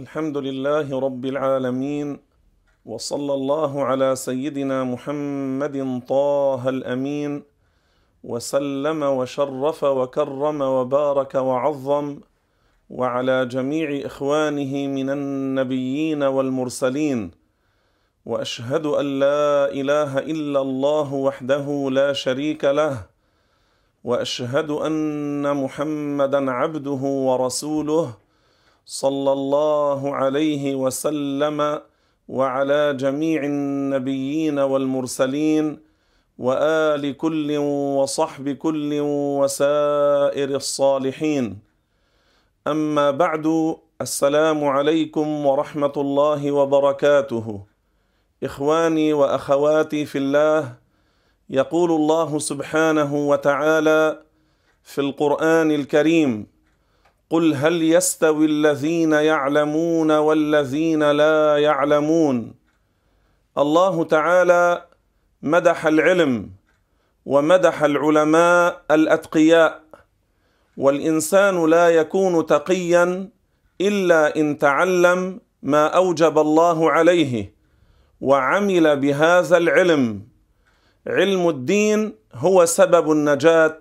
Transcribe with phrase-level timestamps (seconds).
[0.00, 2.18] الحمد لله رب العالمين
[2.86, 7.42] وصلى الله على سيدنا محمد طه الأمين
[8.24, 12.06] وسلم وشرف وكرم وبارك وعظم
[12.90, 17.30] وعلى جميع إخوانه من النبيين والمرسلين
[18.26, 23.06] وأشهد أن لا إله إلا الله وحده لا شريك له
[24.04, 28.29] وأشهد أن محمدا عبده ورسوله
[28.86, 31.80] صلى الله عليه وسلم
[32.28, 35.78] وعلى جميع النبيين والمرسلين
[36.38, 37.56] وآل كل
[37.98, 38.90] وصحب كل
[39.40, 41.58] وسائر الصالحين.
[42.66, 47.60] أما بعد السلام عليكم ورحمة الله وبركاته.
[48.42, 50.74] إخواني وأخواتي في الله
[51.50, 54.22] يقول الله سبحانه وتعالى
[54.82, 56.46] في القرآن الكريم
[57.30, 62.54] قل هل يستوي الذين يعلمون والذين لا يعلمون؟
[63.58, 64.86] الله تعالى
[65.42, 66.50] مدح العلم
[67.26, 69.82] ومدح العلماء الاتقياء
[70.76, 73.28] والانسان لا يكون تقيا
[73.80, 77.54] الا ان تعلم ما اوجب الله عليه
[78.20, 80.22] وعمل بهذا العلم.
[81.06, 83.78] علم الدين هو سبب النجاه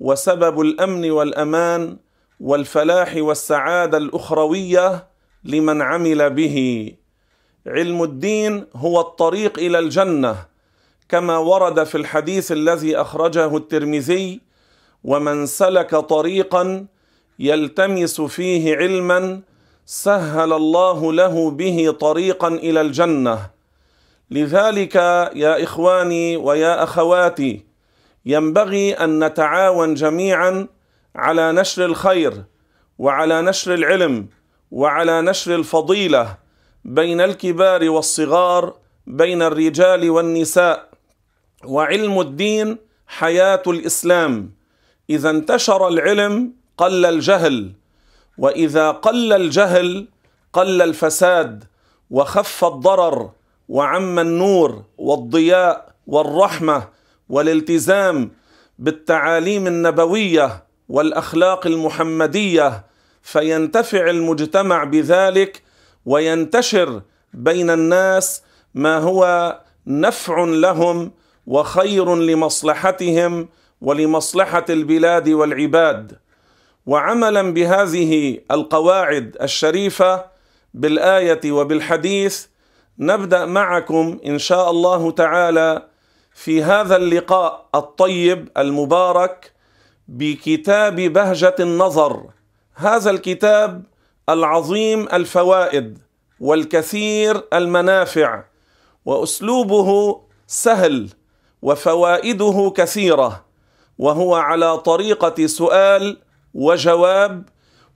[0.00, 2.03] وسبب الامن والامان.
[2.40, 5.06] والفلاح والسعادة الأخروية
[5.44, 6.88] لمن عمل به.
[7.66, 10.36] علم الدين هو الطريق إلى الجنة
[11.08, 14.40] كما ورد في الحديث الذي أخرجه الترمذي
[15.04, 16.86] ومن سلك طريقا
[17.38, 19.40] يلتمس فيه علما
[19.86, 23.50] سهل الله له به طريقا إلى الجنة.
[24.30, 24.94] لذلك
[25.34, 27.64] يا إخواني ويا أخواتي
[28.26, 30.66] ينبغي أن نتعاون جميعا
[31.16, 32.44] على نشر الخير
[32.98, 34.28] وعلى نشر العلم
[34.70, 36.36] وعلى نشر الفضيلة
[36.84, 38.74] بين الكبار والصغار
[39.06, 40.88] بين الرجال والنساء.
[41.64, 42.76] وعلم الدين
[43.06, 44.50] حياة الإسلام.
[45.10, 47.72] إذا انتشر العلم قل الجهل
[48.38, 50.08] وإذا قل الجهل
[50.52, 51.64] قل الفساد.
[52.10, 53.30] وخف الضرر
[53.68, 56.88] وعم النور والضياء والرحمة
[57.28, 58.30] والالتزام
[58.78, 62.84] بالتعاليم النبوية والأخلاق المحمدية
[63.22, 65.62] فينتفع المجتمع بذلك
[66.06, 67.02] وينتشر
[67.34, 68.42] بين الناس
[68.74, 71.12] ما هو نفع لهم
[71.46, 73.48] وخير لمصلحتهم
[73.80, 76.18] ولمصلحة البلاد والعباد.
[76.86, 80.24] وعملا بهذه القواعد الشريفة
[80.74, 82.46] بالآية وبالحديث
[82.98, 85.88] نبدأ معكم إن شاء الله تعالى
[86.34, 89.52] في هذا اللقاء الطيب المبارك
[90.08, 92.26] بكتاب بهجة النظر.
[92.74, 93.82] هذا الكتاب
[94.28, 95.98] العظيم الفوائد
[96.40, 98.44] والكثير المنافع
[99.04, 101.08] وأسلوبه سهل
[101.62, 103.44] وفوائده كثيرة
[103.98, 106.16] وهو على طريقة سؤال
[106.54, 107.48] وجواب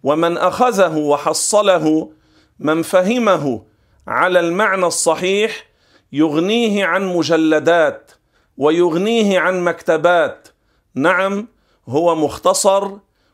[0.02, 2.10] ومن أخذه وحصله
[2.58, 3.62] من فهمه
[4.06, 5.66] على المعنى الصحيح
[6.12, 8.10] يغنيه عن مجلدات
[8.56, 10.48] ويغنيه عن مكتبات.
[10.94, 11.48] نعم
[11.88, 12.90] هو مختصر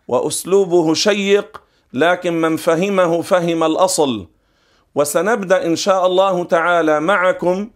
[0.09, 1.61] وأسلوبه شيق
[1.93, 4.27] لكن من فهمه فهم الأصل.
[4.95, 7.71] وسنبدأ إن شاء الله تعالى معكم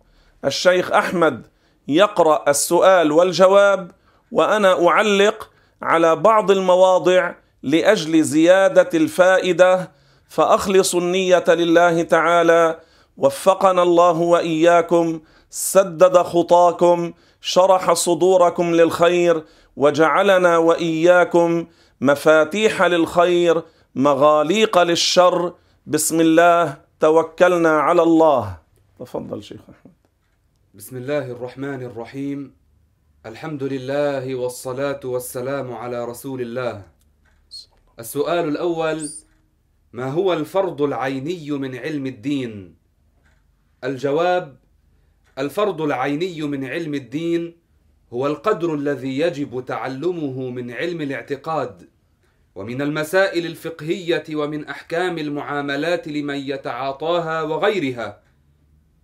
[0.44, 1.46] الشيخ أحمد
[1.88, 3.90] يقرأ السؤال والجواب
[4.32, 5.50] وأنا أعلق
[5.82, 9.90] على بعض المواضع لأجل زيادة الفائدة.
[10.28, 12.80] فأخلص النية لله تعالى.
[13.16, 15.20] وفقنا الله وإياكم.
[15.50, 17.12] سدد خطاكم.
[17.40, 19.44] شرح صدوركم للخير.
[19.78, 21.66] وجعلنا وإياكم
[22.00, 23.62] مفاتيح للخير
[23.94, 25.54] مغاليق للشر.
[25.86, 28.58] بسم الله توكلنا على الله.
[28.98, 29.94] تفضل شيخ أحمد.
[30.74, 32.54] بسم الله الرحمن الرحيم.
[33.26, 36.82] الحمد لله والصلاة والسلام على رسول الله.
[37.98, 39.08] السؤال الأول
[39.92, 42.74] ما هو الفرض العيني من علم الدين؟
[43.84, 44.56] الجواب
[45.38, 47.67] الفرض العيني من علم الدين
[48.12, 51.88] هو القدر الذي يجب تعلمه من علم الاعتقاد
[52.54, 58.22] ومن المسائل الفقهية ومن أحكام المعاملات لمن يتعاطاها وغيرها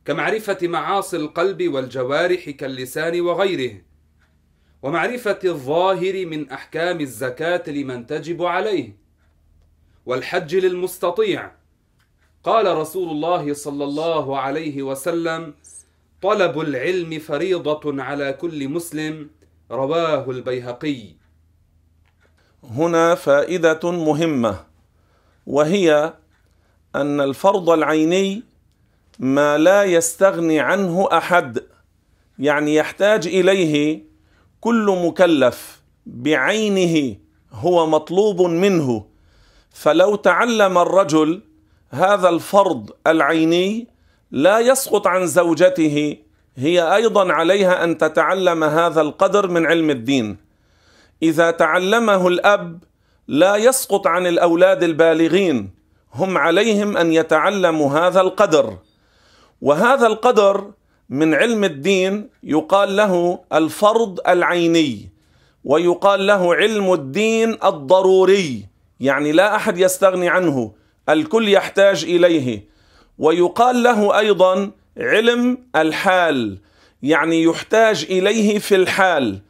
[0.05, 3.81] كمعرفة معاصي القلب والجوارح كاللسان وغيره
[4.83, 8.97] ومعرفة الظاهر من أحكام الزكاة لمن تجب عليه
[10.06, 11.53] والحج للمستطيع.
[12.45, 15.55] قال رسول الله صلى الله عليه وسلم
[16.25, 19.31] طلب العلم فريضة على كل مسلم
[19.71, 21.00] رواه البيهقي.
[22.71, 24.65] هنا فائدة مهمة
[25.47, 26.15] وهي
[26.94, 28.43] أن الفرض العيني
[29.19, 31.62] ما لا يستغني عنه أحد
[32.38, 34.05] يعني يحتاج إليه
[34.61, 37.17] كل مكلف بعينه
[37.53, 39.06] هو مطلوب منه.
[39.70, 41.43] فلو تعلم الرجل
[41.91, 43.94] هذا الفرض العيني
[44.31, 46.17] لا يسقط عن زوجته.
[46.56, 50.37] هي أيضا عليها أن تتعلم هذا القدر من علم الدين.
[51.23, 52.85] إذا تعلمه الأب
[53.29, 55.71] لا يسقط عن الأولاد البالغين.
[56.15, 58.79] هم عليهم أن يتعلموا هذا القدر.
[59.61, 60.70] وهذا القدر
[61.09, 65.11] من علم الدين يقال له الفرض العيني
[65.65, 68.67] ويقال له علم الدين الضروري.
[69.00, 70.73] يعني لا أحد يستغني عنه.
[71.09, 72.74] الكل يحتاج إليه.
[73.19, 76.59] ويقال له أيضا علم الحال
[77.03, 79.41] يعني يحتاج إليه في الحال.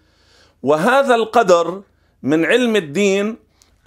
[0.63, 1.83] وهذا القدر
[2.23, 3.37] من علم الدين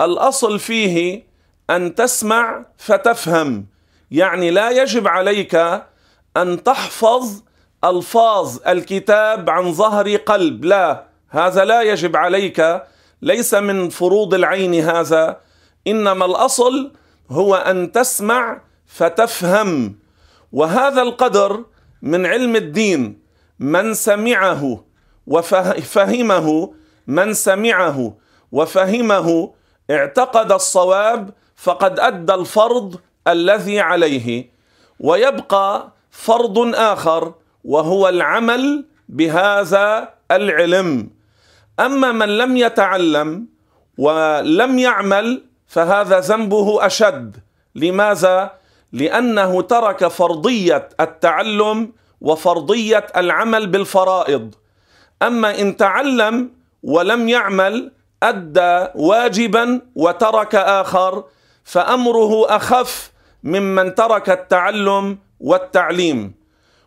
[0.01, 1.23] الأصل فيه
[1.69, 3.65] أن تسمع فتفهم
[4.11, 5.55] يعني لا يجب عليك
[6.37, 7.41] أن تحفظ
[7.83, 12.83] ألفاظ الكتاب عن ظهر قلب لا هذا لا يجب عليك
[13.21, 15.41] ليس من فروض العين هذا.
[15.87, 16.91] إنما الأصل
[17.29, 18.61] هو أن تسمع
[18.97, 19.95] فتفهم.
[20.51, 21.63] وهذا القدر
[22.01, 23.19] من علم الدين
[23.59, 24.83] من سمعه
[25.27, 26.73] وفهمه
[27.07, 28.17] من سمعه
[28.51, 29.53] وفهمه
[29.91, 34.49] اعتقد الصواب فقد أدى الفرض الذي عليه.
[34.99, 37.33] ويبقى فرض آخر
[37.63, 41.09] وهو العمل بهذا العلم.
[41.79, 43.47] أما من لم يتعلم
[43.97, 47.37] ولم يعمل فهذا ذنبه أشد.
[47.75, 48.51] لماذا؟
[48.93, 51.91] لأنه ترك فرضية التعلم
[52.21, 54.55] وفرضية العمل بالفرائض.
[55.21, 56.51] أما إن تعلم
[56.83, 57.91] ولم يعمل
[58.23, 61.23] أدى واجبا وترك آخر
[61.63, 63.11] فأمره أخف
[63.43, 66.33] ممن ترك التعلم والتعليم.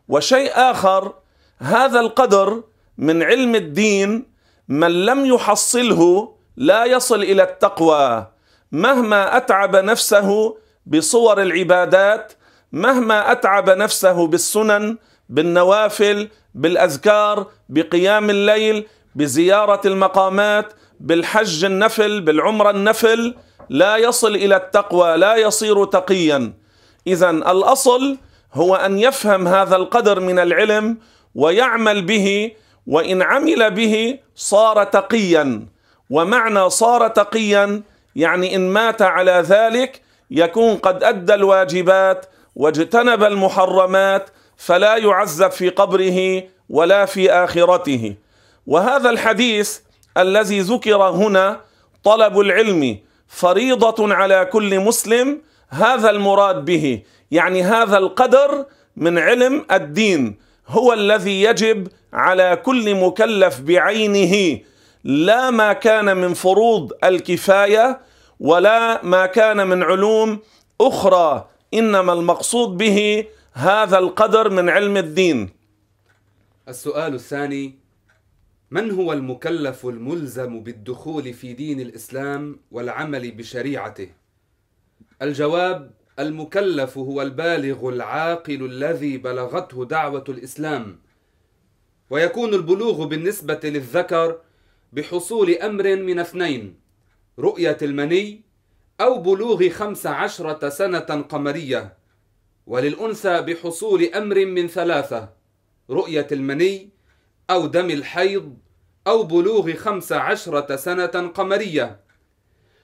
[0.08, 1.12] وشيء آخر
[1.58, 2.62] هذا القدر
[2.98, 4.26] من علم الدين
[4.68, 8.26] من لم يحصله لا يصل إلى التقوى
[8.72, 10.56] مهما أتعب نفسه
[10.90, 12.32] بصور العبادات
[12.72, 14.96] مهما أتعب نفسه بالسنن
[15.28, 23.34] بالنوافل بالأذكار بقيام الليل بزيارة المقامات بالحج النفل بالعمرة النفل
[23.68, 26.52] لا يصل إلى التقوى لا يصير تقيا.
[27.06, 28.18] اذا الأصل
[28.54, 30.98] هو أن يفهم هذا القدر من العلم
[31.34, 32.52] ويعمل به
[32.86, 35.66] وإن عمل به صار تقيا.
[36.10, 37.82] ومعنى صار تقيا
[38.16, 46.42] يعني إن مات على ذلك يكون قد أدى الواجبات واجتنب المحرمات فلا يعذب في قبره
[46.70, 48.14] ولا في آخرته.
[48.66, 49.78] وهذا الحديث
[50.16, 51.60] الذي ذكر هنا
[52.04, 52.98] طلب العلم
[53.28, 58.66] فريضة على كل مسلم هذا المراد به يعني هذا القدر
[58.96, 60.36] من علم الدين
[60.68, 64.60] هو الذي يجب على كل مكلف بعينه
[65.04, 68.00] لا ما كان من فروض الكفاية
[68.40, 70.38] ولا ما كان من علوم
[70.80, 75.48] أخرى إنما المقصود به هذا القدر من علم الدين.
[76.68, 77.74] السؤال الثاني
[78.70, 84.08] من هو المكلف الملزم بالدخول في دين الإسلام والعمل بشريعته؟
[85.22, 90.98] الجواب المكلف هو البالغ العاقل الذي بلغته دعوة الإسلام.
[92.10, 94.38] ويكون البلوغ بالنسبة للذكر
[94.92, 96.80] بحصول أمر من اثنين
[97.38, 98.42] رؤية المني
[99.00, 101.96] أو بلوغ خمس عشرة سنة قمرية
[102.66, 105.28] وللأنثى بحصول أمر من ثلاثة
[105.90, 106.90] رؤية المني
[107.50, 108.56] أو دم الحيض
[109.06, 112.00] أو بلوغ خمس عشرة سنة قمرية.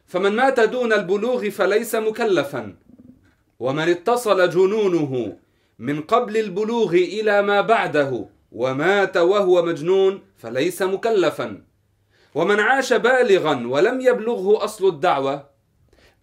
[0.06, 2.76] فمن مات دون البلوغ فليس مكلفا
[3.58, 5.38] ومن اتصل جنونه
[5.78, 11.62] من قبل البلوغ إلى ما بعده ومات وهو مجنون فليس مكلفا.
[12.36, 15.46] ومن عاش بالغا ولم يبلغه أصل الدعوة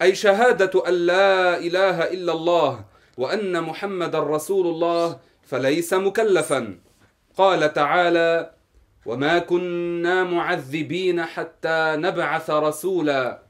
[0.02, 2.86] أي شهادة أن لا إله إلا الله
[3.18, 6.78] وأن محمدا رسول الله فليس مكلفا.
[7.38, 8.52] قال تعالى
[9.06, 13.42] وما كنا معذبين حتى نبعث رسولا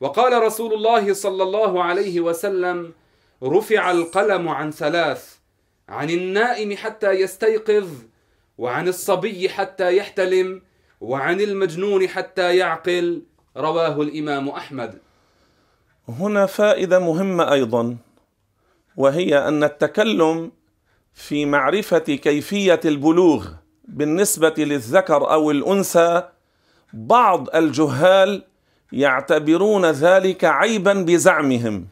[0.00, 2.92] وقال رسول الله صلى الله عليه وسلم
[3.42, 5.36] رفع القلم عن ثلاث
[5.88, 7.88] عن النائم حتى يستيقظ
[8.58, 10.62] وعن الصبي حتى يحتلم
[11.00, 13.22] وعن المجنون حتى يعقل
[13.56, 14.98] رواه الإمام أحمد.
[16.08, 17.96] هنا فائدة مهمة أيضا
[18.96, 20.52] وهي أن التكلم
[21.14, 23.46] في معرفة كيفية البلوغ
[23.84, 26.22] بالنسبة للذكر أو الأنثى
[26.92, 28.42] بعض الجهال
[28.92, 31.86] يعتبرون ذلك عيبا بزعمهم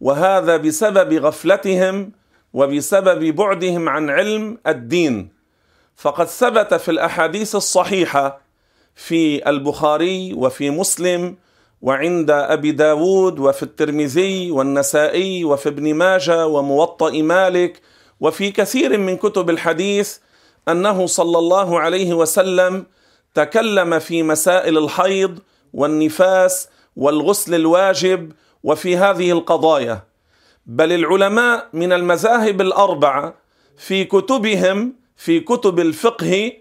[0.00, 2.12] وهذا بسبب غفلتهم
[2.52, 5.28] وبسبب بعدهم عن علم الدين.
[5.96, 8.40] فقد ثبت في الأحاديث الصحيحة
[8.94, 11.36] في البخاري وفي مسلم
[11.82, 17.80] وعند أبي داود وفي الترمذي والنسائي وفي ابن ماجه وموطأ مالك
[18.20, 20.18] وفي كثير من كتب الحديث
[20.68, 22.86] أنه صلى الله عليه وسلم
[23.34, 25.38] تكلم في مسائل الحيض
[25.72, 28.32] والنفاس والغسل الواجب
[28.62, 30.02] وفي هذه القضايا.
[30.66, 33.34] بل العلماء من المذاهب الأربعة
[33.76, 36.52] في كتبهم في كتب الفقه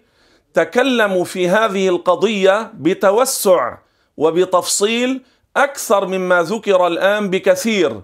[0.54, 3.78] تكلموا في هذه القضية بتوسع
[4.18, 5.22] وبتفصيل
[5.58, 8.02] أكثر مما ذكر الآن بكثير.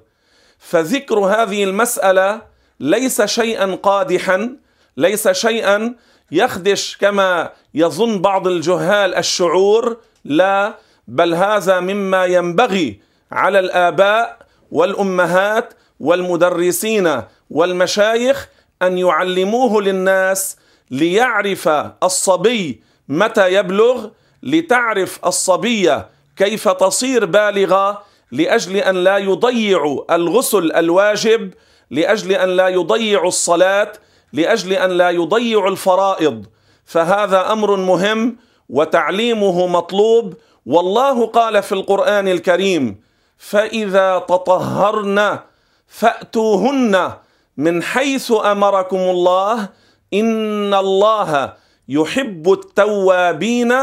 [0.59, 2.41] فذكر هذه المسألة
[2.79, 4.57] ليس شيئا قادحا
[4.97, 5.95] ليس شيئا
[6.31, 10.77] يخدش كما يظن بعض الجهال الشعور لا
[11.07, 12.99] بل هذا مما ينبغي
[13.31, 14.37] على الآباء
[14.71, 18.47] والأمهات والمدرسين والمشايخ
[18.81, 20.57] أن يعلموه للناس
[20.91, 21.67] ليعرف
[22.03, 24.07] الصبي متى يبلغ
[24.43, 31.53] لتعرف الصبيه كيف تصير بالغة لأجل أن لا يضيع الغسل الواجب
[31.91, 33.91] لأجل أن لا يضيع الصلاة
[34.33, 36.45] لأجل أن لا يضيع الفرائض.
[36.85, 38.37] فهذا أمر مهم
[38.69, 40.33] وتعليمه مطلوب.
[40.65, 43.01] والله قال في القرآن الكريم
[43.37, 45.39] فإذا تطهرن
[45.87, 47.13] فأتوهن
[47.59, 49.69] من حيث أمركم الله
[50.13, 51.53] إن الله
[51.89, 53.73] يحب التوابين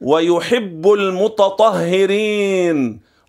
[0.00, 2.76] ويحب المتطهرين.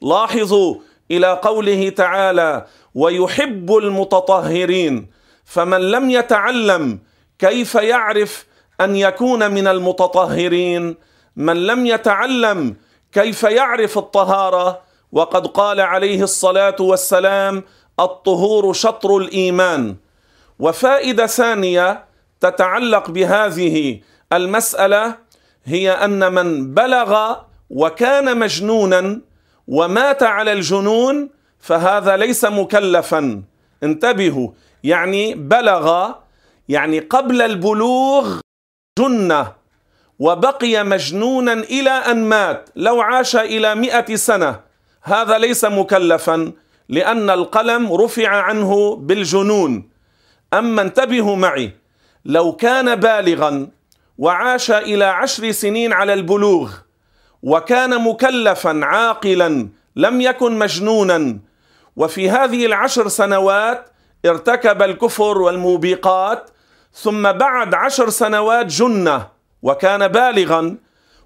[0.01, 0.75] لاحظوا
[1.11, 5.07] إلى قوله تعالى ويحب المتطهرين.
[5.45, 6.99] فمن لم يتعلم
[7.39, 8.45] كيف يعرف
[8.81, 10.95] أن يكون من المتطهرين؟
[11.35, 12.75] من لم يتعلم
[13.11, 14.81] كيف يعرف الطهارة؟
[15.11, 17.63] وقد قال عليه الصلاة والسلام
[17.99, 19.95] الطهور شطر الإيمان.
[20.59, 22.05] وفائدة ثانية
[22.39, 23.99] تتعلق بهذه
[24.33, 25.15] المسألة
[25.65, 27.35] هي أن من بلغ
[27.69, 29.21] وكان مجنونا
[29.67, 33.43] ومات على الجنون فهذا ليس مكلفا.
[33.83, 34.49] انتبهوا
[34.83, 36.11] يعني بلغ
[36.69, 38.39] يعني قبل البلوغ
[38.99, 39.51] جنة
[40.19, 44.59] وبقي مجنونا إلى أن مات لو عاش إلى مئة سنة
[45.01, 46.51] هذا ليس مكلفا.
[46.89, 49.89] لأن القلم رفع عنه بالجنون.
[50.53, 51.71] أما انتبهوا معي
[52.25, 53.67] لو كان بالغا
[54.17, 56.71] وعاش إلى عشر سنين على البلوغ
[57.43, 61.39] وكان مكلفا عاقلا لم يكن مجنونا
[61.95, 63.89] وفي هذه العشر سنوات
[64.25, 66.49] ارتكب الكفر والموبقات
[66.93, 69.27] ثم بعد عشر سنوات جنة
[69.61, 70.77] وكان بالغا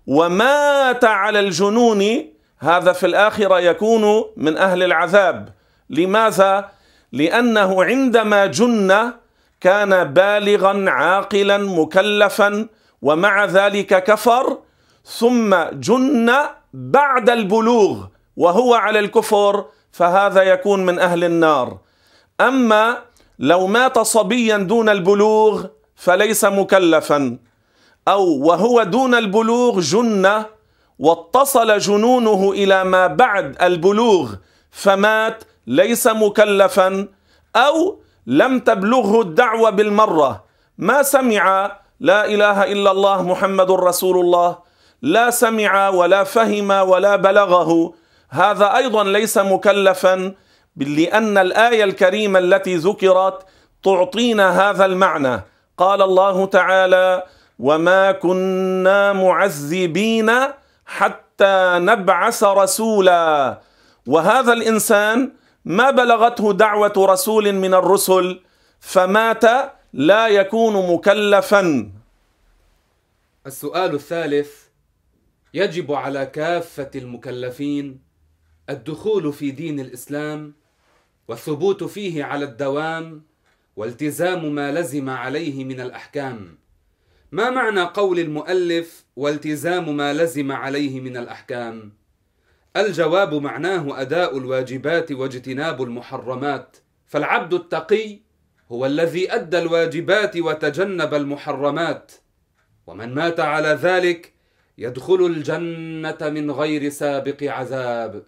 [0.08, 5.50] ومات على الجنون هذا في الآخرة يكون من أهل العذاب
[5.90, 6.70] لماذا؟
[7.12, 9.12] لأنه عندما جن
[9.62, 12.68] كان بالغا عاقلا مكلفا
[13.02, 14.58] ومع ذلك كفر
[15.06, 16.34] ثم جن
[16.74, 18.06] بعد البلوغ
[18.38, 21.78] وهو على الكفر فهذا يكون من أهل النار
[22.42, 22.98] أما
[23.40, 27.38] لو مات صبيا دون البلوغ فليس مكلفا
[28.08, 30.44] أو وهو دون البلوغ جن
[31.00, 34.34] واتصل جنونه إلى ما بعد البلوغ
[34.72, 37.08] فمات ليس مكلفا
[37.56, 40.44] أو لم تبلغه الدعوة بالمرة.
[40.78, 44.58] ما سمع لا إله إلا الله محمد رسول الله
[45.02, 47.94] لا سمع ولا فهم ولا بلغه.
[48.30, 50.34] هذا أيضا ليس مكلفا
[50.78, 53.46] لأن الآية الكريمة التي ذكرت
[53.84, 55.42] تعطينا هذا المعنى.
[55.78, 57.24] قال الله تعالى
[57.60, 60.32] وما كنا معذبين
[60.88, 63.62] حتى نبعث رسولا.
[64.08, 65.32] وهذا الإنسان
[65.66, 68.40] ما بلغته دعوة رسول من الرسل
[68.80, 69.44] فمات
[69.94, 71.92] لا يكون مكلفا.
[73.48, 74.52] السؤال الثالث
[75.54, 78.00] يجب على كافة المكلفين
[78.70, 80.54] الدخول في دين الإسلام
[81.28, 83.24] والثبوت فيه على الدوام
[83.76, 86.58] والتزام ما لزم عليه من الأحكام.
[87.32, 91.94] ما معنى قول المؤلف والتزام ما لزم عليه من الأحكام؟
[92.78, 98.20] الجواب معناه أداء الواجبات واجتناب المحرمات فالعبد التقي
[98.72, 102.12] هو الذي أدى الواجبات وتجنب المحرمات
[102.88, 104.34] ومن مات على ذلك
[104.78, 108.24] يدخل الجنة من غير سابق عذاب.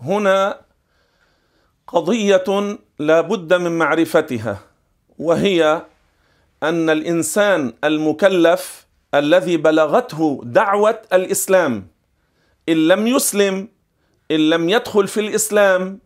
[0.00, 0.60] هنا
[1.86, 4.60] قضية لا بد من معرفتها
[5.18, 5.86] وهي
[6.62, 11.86] أن الإنسان المكلف الذي بلغته دعوة الإسلام
[12.68, 13.68] إن لم يسلم
[14.30, 15.98] إن لم يدخل في الإسلام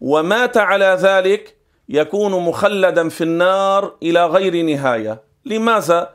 [0.00, 1.56] ومات على ذلك
[1.88, 5.22] يكون مخلدا في النار إلى غير نهاية.
[5.44, 6.14] لماذا؟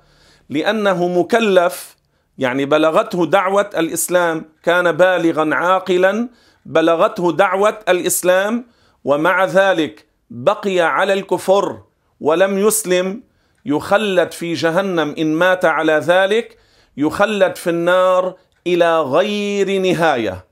[0.49, 1.95] لأنه مكلف
[2.37, 6.29] يعني بلغته دعوة الإسلام كان بالغا عاقلا
[6.65, 8.65] بلغته دعوة الإسلام
[9.03, 11.79] ومع ذلك بقي على الكفر
[12.19, 13.23] ولم يسلم
[13.65, 16.57] يخلد في جهنم إن مات على ذلك
[16.97, 18.35] يخلد في النار
[18.67, 20.45] إلى غير نهاية.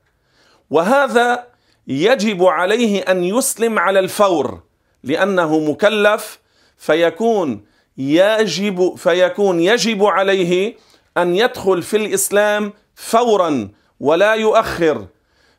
[0.70, 1.46] وهذا
[1.86, 4.62] يجب عليه أن يسلم على الفور
[5.02, 6.38] لأنه مكلف
[6.76, 7.64] فيكون
[7.98, 10.76] يجب فيكون يجب عليه
[11.16, 13.68] أن يدخل في الإسلام فورا
[14.00, 15.06] ولا يؤخر.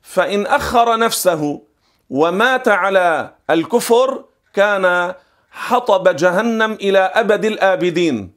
[0.02, 1.62] فإن أخر نفسه
[2.10, 5.14] ومات على الكفر كان
[5.56, 8.32] حطب جهنم إلى أبد الآبدين.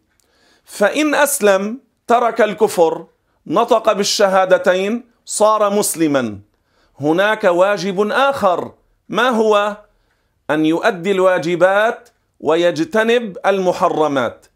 [0.64, 3.06] فإن أسلم ترك الكفر
[3.46, 6.38] نطق بالشهادتين صار مسلما.
[7.00, 8.72] هناك واجب آخر.
[9.08, 9.76] ما هو؟
[10.50, 12.08] أن يؤدي الواجبات
[12.40, 14.46] ويجتنب المحرمات.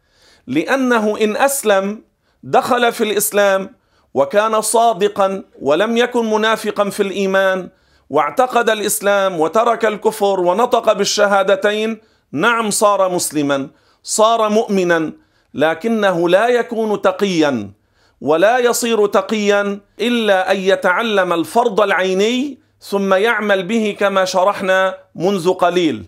[0.46, 2.02] لأنه إن أسلم
[2.42, 3.74] دخل في الإسلام
[4.14, 7.68] وكان صادقا ولم يكن منافقا في الإيمان
[8.10, 12.00] واعتقد الإسلام وترك الكفر ونطق بالشهادتين
[12.32, 13.68] نعم صار مسلما
[14.02, 15.12] صار مؤمنا
[15.54, 17.70] لكنه لا يكون تقيا
[18.20, 26.04] ولا يصير تقيا إلا أن يتعلم الفرض العيني ثم يعمل به كما شرحنا منذ قليل.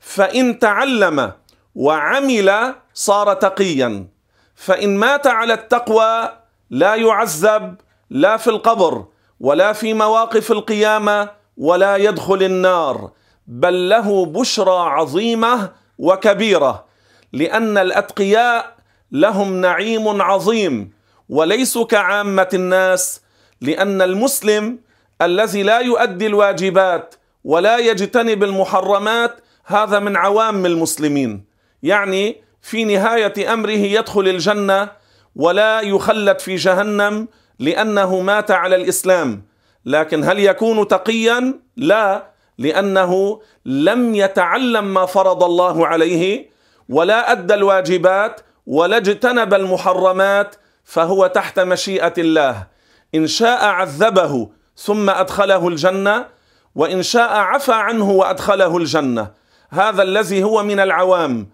[0.00, 1.32] فإن تعلم
[1.74, 4.06] وعمل صار تقيا
[4.54, 6.32] فإن مات على التقوى
[6.70, 7.74] لا يعذب
[8.10, 9.04] لا في القبر
[9.40, 13.10] ولا في مواقف القيامة ولا يدخل النار.
[13.46, 16.84] بل له بشرى عظيمة وكبيرة
[17.32, 18.76] لأن الأتقياء
[19.12, 20.90] لهم نعيم عظيم
[21.28, 23.20] وليسوا كعامة الناس
[23.60, 24.78] لأن المسلم
[25.22, 31.44] الذي لا يؤدي الواجبات ولا يجتنب المحرمات هذا من عوام المسلمين.
[31.82, 34.88] يعني في نهاية أمره يدخل الجنة
[35.36, 39.42] ولا يخلد في جهنم لأنه مات على الإسلام.
[39.86, 42.29] لكن هل يكون تقيا؟ لا
[42.60, 46.50] لأنه لم يتعلم ما فرض الله عليه
[46.88, 52.66] ولا أدى الواجبات ولا اجتنب المحرمات فهو تحت مشيئة الله.
[53.14, 56.26] إن شاء عذبه ثم أدخله الجنة
[56.74, 59.30] وإن شاء عفى عنه وأدخله الجنة.
[59.70, 61.48] هذا الذي هو من العوام.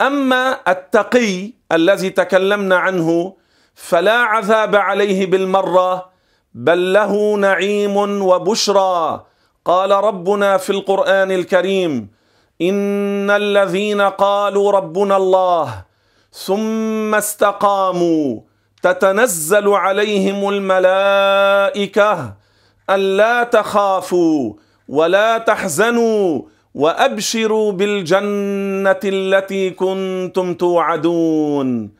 [0.00, 3.36] أما التقي الذي تكلمنا عنه
[3.74, 6.10] فلا عذاب عليه بالمرة
[6.54, 9.29] بل له نعيم وبشرى.
[9.70, 12.08] قال ربنا في القرآن الكريم
[12.62, 15.84] إن الذين قالوا ربنا الله
[16.32, 18.40] ثم استقاموا
[18.82, 22.34] تتنزل عليهم الملائكة
[22.90, 24.54] الا تخافوا
[24.88, 26.42] ولا تحزنوا
[26.74, 31.90] وأبشروا بالجنة التي كنتم توعدون.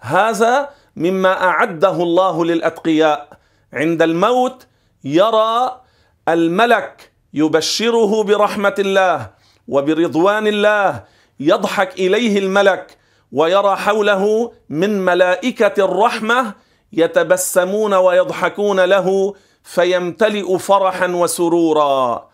[0.00, 3.28] هذا مما أعده الله للأتقياء.
[3.72, 4.66] عند الموت
[5.04, 5.80] يرى
[6.28, 9.30] الملك يبشره برحمة الله
[9.68, 11.04] وبرضوان الله
[11.40, 12.96] يضحك إليه الملك
[13.32, 16.54] ويرى حوله من ملائكة الرحمة
[16.92, 22.28] يتبسمون ويضحكون له فيمتلئ فرحا وسرورا.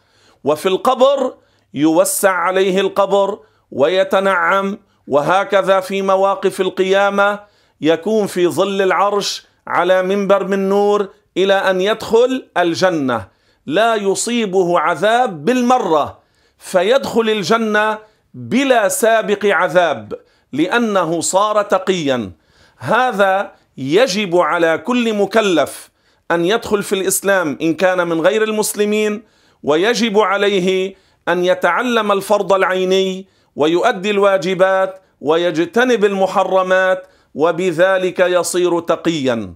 [0.44, 1.34] وفي القبر
[1.74, 3.38] يوسع عليه القبر
[3.70, 4.78] ويتنعم
[5.08, 7.40] وهكذا في مواقف القيامة
[7.80, 13.35] يكون في ظل العرش على منبر من نور إلى أن يدخل الجنة.
[13.66, 16.18] لا يصيبه عذاب بالمرة
[16.58, 17.98] فيدخل الجنة
[18.34, 20.12] بلا سابق عذاب
[20.52, 22.32] لأنه صار تقيا.
[22.78, 25.90] هذا يجب على كل مكلف
[26.30, 29.22] أن يدخل في الإسلام إن كان من غير المسلمين
[29.62, 30.94] ويجب عليه
[31.28, 33.26] أن يتعلم الفرض العيني
[33.56, 39.54] ويؤدي الواجبات ويجتنب المحرمات وبذلك يصير تقيا.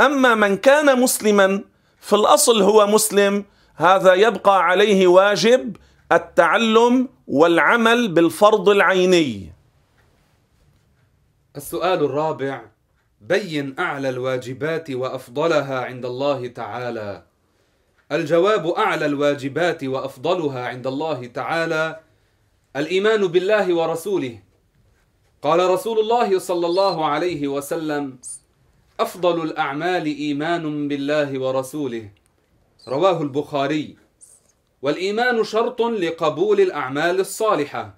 [0.00, 1.64] أما من كان مسلما
[2.00, 5.76] في الأصل هو مسلم هذا يبقى عليه واجب
[6.12, 9.52] التعلم والعمل بالفرض العيني.
[11.56, 12.62] السؤال الرابع
[13.20, 17.22] بين أعلى الواجبات وأفضلها عند الله تعالى.
[18.12, 22.00] الجواب أعلى الواجبات وأفضلها عند الله تعالى
[22.76, 24.38] الإيمان بالله ورسوله.
[25.42, 28.18] قال رسول الله صلى الله عليه وسلم
[29.00, 32.10] أفضل الأعمال إيمان بالله ورسوله.
[32.88, 33.96] رواه البخاري.
[34.82, 37.96] والإيمان شرط لقبول الأعمال الصالحة.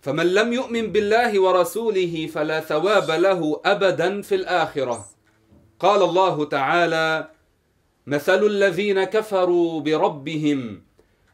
[0.00, 5.06] فمن لم يؤمن بالله ورسوله فلا ثواب له ابدا في الآخرة.
[5.80, 7.30] قال الله تعالى
[8.06, 10.82] مثل الذين كفروا بربهم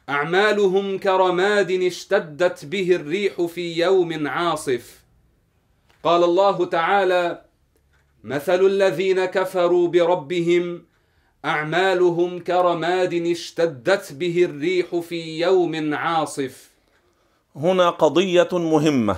[0.09, 5.05] أعمالهم كرماد اشتدت به الريح في يوم عاصف
[6.03, 7.44] قال الله تعالى
[8.25, 10.83] مثل الذين كفروا بربهم
[11.45, 16.71] أعمالهم كرماد اشتدت به الريح في يوم عاصف.
[17.57, 19.17] هنا قضية مهمة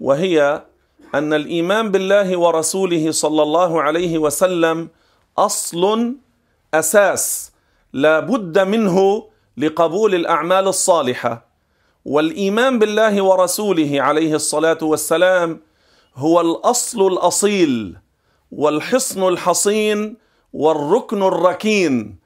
[0.00, 0.62] وهي
[1.14, 4.88] أن الإيمان بالله ورسوله صلى الله عليه وسلم
[5.38, 6.14] أصل
[6.74, 7.52] أساس
[7.92, 11.46] لا بد منه لقبول الأعمال الصالحة.
[12.04, 15.60] والإيمان بالله ورسوله عليه الصلاة والسلام
[16.16, 17.96] هو الأصل الأصيل
[18.52, 20.16] والحصن الحصين
[20.52, 22.18] والركن الركين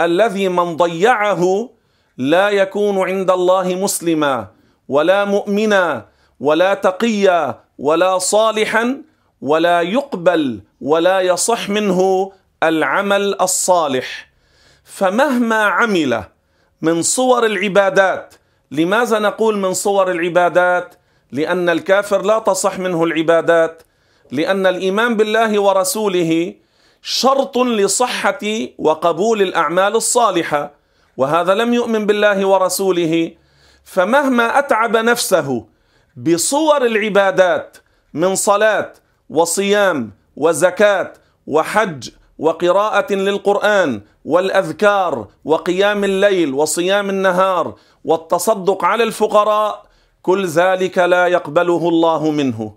[0.00, 1.70] الذي من ضيعه
[2.18, 4.46] لا يكون عند الله مسلما
[4.88, 6.06] ولا مؤمنا
[6.40, 9.02] ولا تقيا ولا صالحا
[9.40, 14.28] ولا يقبل ولا يصح منه العمل الصالح.
[14.84, 16.24] فمهما عمل
[16.82, 18.34] من صور العبادات
[18.70, 20.94] لماذا نقول من صور العبادات؟
[21.32, 23.82] لأن الكافر لا تصح منه العبادات
[24.30, 26.54] لأن الإيمان بالله ورسوله
[27.02, 28.38] شرط لصحة
[28.78, 30.70] وقبول الأعمال الصالحة
[31.16, 33.32] وهذا لم يؤمن بالله ورسوله
[33.84, 35.66] فمهما أتعب نفسه
[36.16, 37.76] بصور العبادات
[38.14, 38.92] من صلاة
[39.30, 41.12] وصيام وزكاة
[41.46, 49.87] وحج وقراءة للقرآن والأذكار وقيام الليل وصيام النهار والتصدق على الفقراء
[50.22, 52.74] كل ذلك لا يقبله الله منه.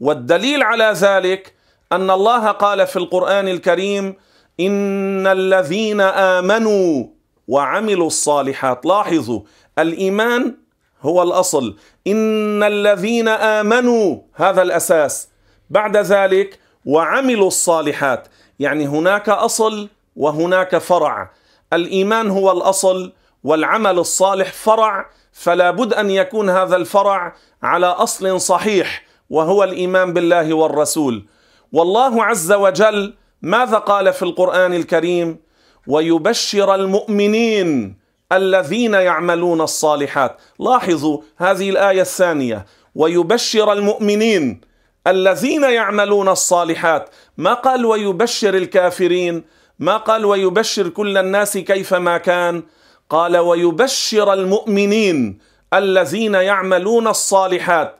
[0.00, 1.54] والدليل على ذلك
[1.92, 4.14] أن الله قال في القرآن الكريم
[4.60, 7.06] ان الذين امنوا
[7.48, 9.40] وعملوا الصالحات لاحظوا
[9.78, 10.54] الإيمان
[11.02, 11.76] هو الأصل.
[12.06, 15.28] ان الذين امنوا هذا الأساس.
[15.70, 18.28] بعد ذلك وعملوا الصالحات.
[18.58, 21.30] يعني هناك أصل وهناك فرع.
[21.72, 23.12] الإيمان هو الأصل
[23.44, 25.06] والعمل الصالح فرع.
[25.34, 31.26] فلا بد أن يكون هذا الفرع على أصل صحيح وهو الإيمان بالله والرسول.
[31.72, 35.38] والله عز وجل ماذا قال في القرآن الكريم؟
[35.86, 37.96] ويبشر المؤمنين
[38.32, 40.36] الذين يعملون الصالحات.
[40.60, 42.66] لاحظوا هذه الآية الثانية.
[42.94, 44.60] ويبشر المؤمنين
[45.06, 47.10] الذين يعملون الصالحات.
[47.36, 49.44] ما قال ويبشر الكافرين؟
[49.78, 52.62] ما قال ويبشر كل الناس كيفما كان؟
[53.10, 55.38] قال ويبشر المؤمنين
[55.74, 57.96] الذين يعملون الصالحات.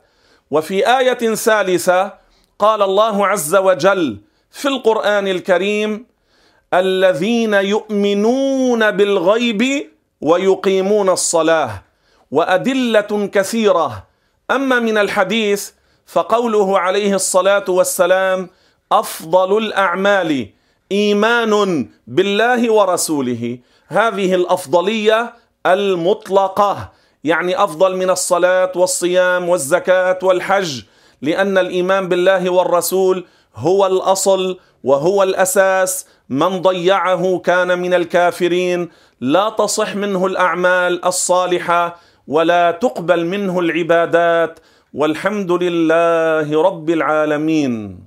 [0.51, 2.13] وفي آية ثالثة
[2.59, 4.17] قال الله عز وجل
[4.51, 6.05] في القرآن الكريم
[6.73, 9.91] الذين يؤمنون بالغيب
[10.21, 11.83] ويقيمون الصلاة
[12.31, 14.07] وأدلة كثيرة.
[14.51, 15.71] أما من الحديث
[16.05, 18.49] فقوله عليه الصلاة والسلام
[18.91, 20.49] أفضل الأعمال
[20.91, 23.59] إيمان بالله ورسوله.
[23.87, 25.33] هذه الأفضلية
[25.65, 26.91] المطلقة
[27.23, 30.81] يعني أفضل من الصلاة والصيام والزكاة والحج
[31.21, 36.07] لأن الإيمان بالله والرسول هو الأصل وهو الأساس.
[36.29, 38.89] من ضيعه كان من الكافرين.
[39.21, 41.95] لا تصح منه الأعمال الصالحة
[42.27, 44.59] ولا تقبل منه العبادات.
[44.93, 48.04] والحمد لله رب العالمين.